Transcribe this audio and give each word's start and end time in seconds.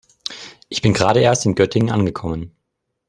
Ich 0.67 0.81
bin 0.81 0.93
gerade 0.95 1.19
erst 1.19 1.45
in 1.45 1.53
Göttingen 1.53 1.91
angekommen 1.93 2.55